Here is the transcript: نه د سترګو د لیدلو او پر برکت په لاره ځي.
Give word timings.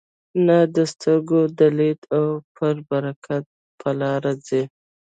نه 0.47 0.57
د 0.75 0.77
سترګو 0.91 1.41
د 1.59 1.61
لیدلو 1.77 2.09
او 2.17 2.25
پر 2.55 2.75
برکت 2.89 3.45
په 3.79 3.89
لاره 3.99 4.33
ځي. 4.47 4.63